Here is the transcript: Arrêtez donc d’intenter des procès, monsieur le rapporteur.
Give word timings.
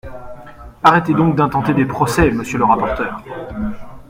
Arrêtez 0.81 1.13
donc 1.13 1.35
d’intenter 1.35 1.75
des 1.75 1.85
procès, 1.85 2.31
monsieur 2.31 2.57
le 2.57 2.63
rapporteur. 2.65 3.21